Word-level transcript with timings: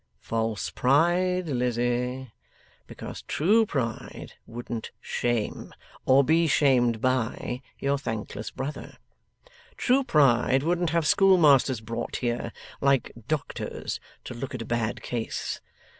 False 0.17 0.71
pride, 0.71 1.47
Lizzie. 1.47 2.33
Because 2.87 3.21
true 3.21 3.67
pride 3.67 4.33
wouldn't 4.47 4.89
shame, 4.99 5.75
or 6.07 6.23
be 6.23 6.47
shamed 6.47 6.99
by, 7.01 7.61
your 7.77 7.99
thankless 7.99 8.49
brother. 8.49 8.97
True 9.77 10.03
pride 10.03 10.63
wouldn't 10.63 10.89
have 10.89 11.05
schoolmasters 11.05 11.81
brought 11.81 12.15
here, 12.15 12.51
like 12.81 13.11
doctors, 13.27 13.99
to 14.23 14.33
look 14.33 14.55
at 14.55 14.63
a 14.63 14.65
bad 14.65 15.03
case. 15.03 15.61